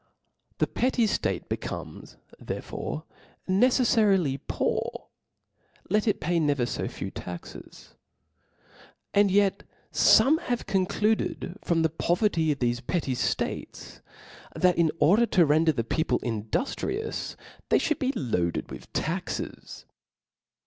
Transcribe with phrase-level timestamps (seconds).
[0.57, 3.03] The petty ftate becomes therefore
[3.47, 5.09] necefiarily poor,
[5.91, 7.93] let it pay never fo few taxes.
[9.13, 9.61] Ahd yet
[9.93, 14.01] fome have concluded from the po* verty of thofe petty ftates,
[14.55, 17.35] that in order to render the people induftrious,
[17.69, 19.85] they ftiotild be loac^ed with taxes.